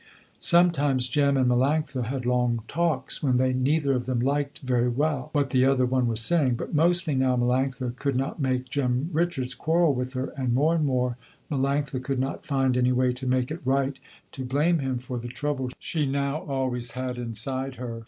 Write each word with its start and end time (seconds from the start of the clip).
Sometimes 0.39 1.07
Jem 1.07 1.37
and 1.37 1.45
Melanctha 1.47 2.05
had 2.05 2.25
long 2.25 2.63
talks 2.67 3.21
when 3.21 3.37
they 3.37 3.53
neither 3.53 3.93
of 3.93 4.07
them 4.07 4.19
liked 4.19 4.57
very 4.61 4.89
well 4.89 5.29
what 5.31 5.51
the 5.51 5.63
other 5.63 5.85
one 5.85 6.07
was 6.07 6.21
saying, 6.21 6.55
but 6.55 6.73
mostly 6.73 7.13
now 7.13 7.37
Melanctha 7.37 7.95
could 7.95 8.15
not 8.15 8.41
make 8.41 8.67
Jem 8.71 9.11
Richards 9.13 9.53
quarrel 9.53 9.93
with 9.93 10.13
her, 10.13 10.33
and 10.35 10.55
more 10.55 10.73
and 10.73 10.85
more, 10.85 11.17
Melanctha 11.51 12.01
could 12.03 12.17
not 12.17 12.47
find 12.47 12.75
any 12.75 12.91
way 12.91 13.13
to 13.13 13.27
make 13.27 13.51
it 13.51 13.61
right 13.63 13.97
to 14.31 14.43
blame 14.43 14.79
him 14.79 14.97
for 14.97 15.19
the 15.19 15.27
trouble 15.27 15.69
she 15.77 16.07
now 16.07 16.37
always 16.47 16.93
had 16.93 17.19
inside 17.19 17.75
her. 17.75 17.99